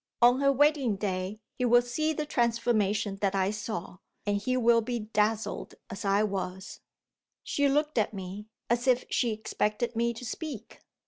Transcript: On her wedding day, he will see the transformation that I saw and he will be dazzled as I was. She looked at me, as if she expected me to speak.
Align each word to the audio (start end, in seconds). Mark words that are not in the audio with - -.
On 0.19 0.41
her 0.41 0.51
wedding 0.51 0.95
day, 0.95 1.41
he 1.59 1.65
will 1.65 1.83
see 1.83 2.11
the 2.11 2.25
transformation 2.25 3.17
that 3.17 3.35
I 3.35 3.51
saw 3.51 3.97
and 4.25 4.37
he 4.37 4.57
will 4.57 4.81
be 4.81 4.97
dazzled 5.01 5.75
as 5.91 6.03
I 6.05 6.23
was. 6.23 6.79
She 7.43 7.69
looked 7.69 7.99
at 7.99 8.11
me, 8.11 8.47
as 8.67 8.87
if 8.87 9.05
she 9.11 9.29
expected 9.31 9.95
me 9.95 10.11
to 10.15 10.25
speak. 10.25 10.79